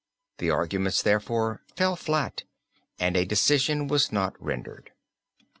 The 0.39 0.49
arguments, 0.49 1.03
therefore, 1.03 1.61
fell 1.75 1.95
flat 1.95 2.41
and 2.97 3.15
a 3.15 3.23
decision 3.23 3.85
was 3.85 4.11
not 4.11 4.35
rendered. 4.43 4.93